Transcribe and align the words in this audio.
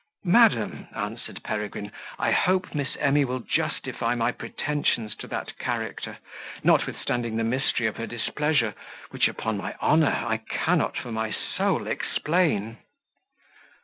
"Madam," 0.25 0.87
answered 0.95 1.41
Peregrine, 1.43 1.91
"I 2.17 2.31
hope 2.31 2.73
Miss 2.73 2.95
Emy 2.99 3.23
will 3.23 3.41
justify 3.41 4.15
my 4.15 4.31
pretensions 4.31 5.15
to 5.17 5.27
that 5.27 5.55
character, 5.59 6.17
notwithstanding 6.63 7.35
the 7.37 7.43
mystery 7.43 7.85
of 7.85 7.97
her 7.97 8.07
displeasure, 8.07 8.73
which, 9.11 9.27
upon 9.27 9.57
my 9.57 9.75
honour, 9.79 10.23
I 10.27 10.37
cannot 10.37 10.97
for 10.97 11.11
my 11.11 11.29
soul 11.31 11.85
explain." 11.85 12.77